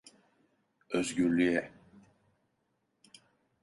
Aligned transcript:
Özgürlüğe… 0.89 1.71